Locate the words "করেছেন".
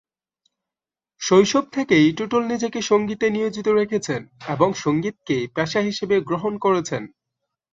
6.57-7.03